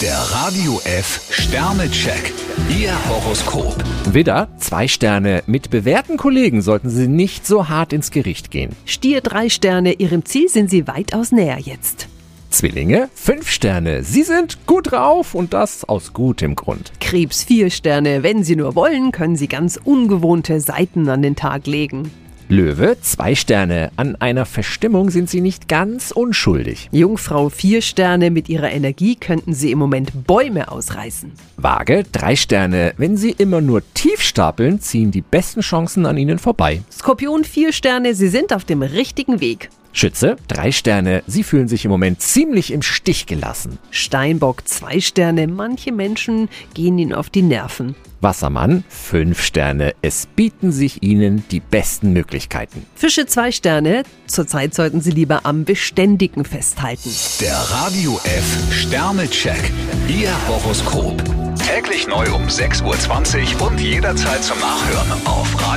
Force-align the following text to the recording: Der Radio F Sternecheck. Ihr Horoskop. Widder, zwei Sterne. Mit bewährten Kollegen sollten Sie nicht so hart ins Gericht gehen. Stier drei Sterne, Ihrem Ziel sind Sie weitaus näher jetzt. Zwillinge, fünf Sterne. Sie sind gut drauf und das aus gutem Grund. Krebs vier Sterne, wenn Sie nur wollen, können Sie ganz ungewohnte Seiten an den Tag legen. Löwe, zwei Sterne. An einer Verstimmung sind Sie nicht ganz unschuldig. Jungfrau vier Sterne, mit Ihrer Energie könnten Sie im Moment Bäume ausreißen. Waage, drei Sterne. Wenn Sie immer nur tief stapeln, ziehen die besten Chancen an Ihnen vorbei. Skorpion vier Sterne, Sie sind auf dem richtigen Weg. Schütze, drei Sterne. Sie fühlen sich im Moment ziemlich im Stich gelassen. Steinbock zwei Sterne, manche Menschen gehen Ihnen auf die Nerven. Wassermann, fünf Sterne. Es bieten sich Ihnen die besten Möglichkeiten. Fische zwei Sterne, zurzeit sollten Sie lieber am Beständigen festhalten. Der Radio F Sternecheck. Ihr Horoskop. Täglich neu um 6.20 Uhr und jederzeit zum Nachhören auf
Der 0.00 0.16
Radio 0.16 0.80
F 0.84 1.26
Sternecheck. 1.30 2.32
Ihr 2.68 2.92
Horoskop. 3.08 3.74
Widder, 4.12 4.48
zwei 4.58 4.86
Sterne. 4.86 5.42
Mit 5.48 5.70
bewährten 5.70 6.16
Kollegen 6.16 6.62
sollten 6.62 6.88
Sie 6.88 7.08
nicht 7.08 7.44
so 7.44 7.68
hart 7.68 7.92
ins 7.92 8.12
Gericht 8.12 8.52
gehen. 8.52 8.76
Stier 8.84 9.22
drei 9.22 9.48
Sterne, 9.48 9.94
Ihrem 9.94 10.24
Ziel 10.24 10.48
sind 10.48 10.70
Sie 10.70 10.86
weitaus 10.86 11.32
näher 11.32 11.58
jetzt. 11.58 12.06
Zwillinge, 12.50 13.08
fünf 13.12 13.50
Sterne. 13.50 14.04
Sie 14.04 14.22
sind 14.22 14.66
gut 14.66 14.92
drauf 14.92 15.34
und 15.34 15.52
das 15.52 15.84
aus 15.84 16.12
gutem 16.12 16.54
Grund. 16.54 16.92
Krebs 17.00 17.42
vier 17.42 17.68
Sterne, 17.68 18.22
wenn 18.22 18.44
Sie 18.44 18.54
nur 18.54 18.76
wollen, 18.76 19.10
können 19.10 19.34
Sie 19.34 19.48
ganz 19.48 19.80
ungewohnte 19.82 20.60
Seiten 20.60 21.08
an 21.08 21.22
den 21.22 21.34
Tag 21.34 21.66
legen. 21.66 22.12
Löwe, 22.50 22.96
zwei 23.02 23.34
Sterne. 23.34 23.90
An 23.96 24.16
einer 24.16 24.46
Verstimmung 24.46 25.10
sind 25.10 25.28
Sie 25.28 25.42
nicht 25.42 25.68
ganz 25.68 26.12
unschuldig. 26.12 26.88
Jungfrau 26.92 27.50
vier 27.50 27.82
Sterne, 27.82 28.30
mit 28.30 28.48
Ihrer 28.48 28.70
Energie 28.70 29.16
könnten 29.16 29.52
Sie 29.52 29.70
im 29.70 29.78
Moment 29.78 30.26
Bäume 30.26 30.72
ausreißen. 30.72 31.32
Waage, 31.58 32.04
drei 32.10 32.36
Sterne. 32.36 32.94
Wenn 32.96 33.18
Sie 33.18 33.32
immer 33.32 33.60
nur 33.60 33.82
tief 33.92 34.22
stapeln, 34.22 34.80
ziehen 34.80 35.10
die 35.10 35.20
besten 35.20 35.60
Chancen 35.60 36.06
an 36.06 36.16
Ihnen 36.16 36.38
vorbei. 36.38 36.80
Skorpion 36.90 37.44
vier 37.44 37.72
Sterne, 37.74 38.14
Sie 38.14 38.28
sind 38.28 38.54
auf 38.54 38.64
dem 38.64 38.80
richtigen 38.80 39.42
Weg. 39.42 39.68
Schütze, 39.98 40.36
drei 40.46 40.70
Sterne. 40.70 41.24
Sie 41.26 41.42
fühlen 41.42 41.66
sich 41.66 41.84
im 41.84 41.90
Moment 41.90 42.22
ziemlich 42.22 42.72
im 42.72 42.82
Stich 42.82 43.26
gelassen. 43.26 43.78
Steinbock 43.90 44.68
zwei 44.68 45.00
Sterne, 45.00 45.48
manche 45.48 45.90
Menschen 45.90 46.48
gehen 46.72 46.96
Ihnen 46.98 47.12
auf 47.12 47.30
die 47.30 47.42
Nerven. 47.42 47.96
Wassermann, 48.20 48.84
fünf 48.88 49.42
Sterne. 49.42 49.94
Es 50.00 50.26
bieten 50.26 50.70
sich 50.70 51.02
Ihnen 51.02 51.42
die 51.50 51.58
besten 51.58 52.12
Möglichkeiten. 52.12 52.86
Fische 52.94 53.26
zwei 53.26 53.50
Sterne, 53.50 54.04
zurzeit 54.28 54.72
sollten 54.72 55.00
Sie 55.00 55.10
lieber 55.10 55.40
am 55.44 55.64
Beständigen 55.64 56.44
festhalten. 56.44 57.10
Der 57.40 57.56
Radio 57.56 58.20
F 58.22 58.72
Sternecheck. 58.72 59.72
Ihr 60.08 60.30
Horoskop. 60.46 61.20
Täglich 61.58 62.06
neu 62.06 62.32
um 62.34 62.44
6.20 62.44 63.60
Uhr 63.60 63.66
und 63.68 63.80
jederzeit 63.80 64.44
zum 64.44 64.58
Nachhören 64.60 65.26
auf 65.26 65.70